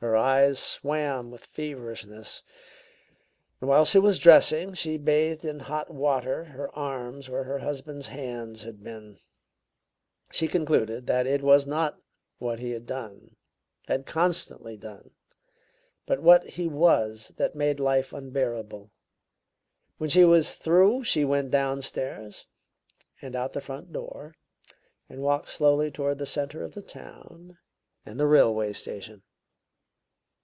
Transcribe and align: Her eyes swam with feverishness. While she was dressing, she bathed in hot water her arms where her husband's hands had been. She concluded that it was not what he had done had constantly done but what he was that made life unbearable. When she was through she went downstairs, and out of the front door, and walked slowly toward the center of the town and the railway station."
Her 0.00 0.18
eyes 0.18 0.58
swam 0.58 1.30
with 1.30 1.46
feverishness. 1.46 2.42
While 3.60 3.86
she 3.86 3.98
was 3.98 4.18
dressing, 4.18 4.74
she 4.74 4.98
bathed 4.98 5.46
in 5.46 5.60
hot 5.60 5.88
water 5.88 6.44
her 6.44 6.68
arms 6.76 7.30
where 7.30 7.44
her 7.44 7.60
husband's 7.60 8.08
hands 8.08 8.64
had 8.64 8.84
been. 8.84 9.18
She 10.30 10.46
concluded 10.46 11.06
that 11.06 11.26
it 11.26 11.40
was 11.40 11.66
not 11.66 12.02
what 12.36 12.58
he 12.58 12.72
had 12.72 12.84
done 12.84 13.36
had 13.88 14.04
constantly 14.04 14.76
done 14.76 15.12
but 16.04 16.20
what 16.20 16.50
he 16.50 16.68
was 16.68 17.32
that 17.38 17.54
made 17.54 17.80
life 17.80 18.12
unbearable. 18.12 18.90
When 19.96 20.10
she 20.10 20.26
was 20.26 20.54
through 20.54 21.04
she 21.04 21.24
went 21.24 21.50
downstairs, 21.50 22.46
and 23.22 23.34
out 23.34 23.46
of 23.46 23.52
the 23.52 23.62
front 23.62 23.90
door, 23.90 24.34
and 25.08 25.22
walked 25.22 25.48
slowly 25.48 25.90
toward 25.90 26.18
the 26.18 26.26
center 26.26 26.62
of 26.62 26.74
the 26.74 26.82
town 26.82 27.56
and 28.04 28.20
the 28.20 28.26
railway 28.26 28.74
station." 28.74 29.22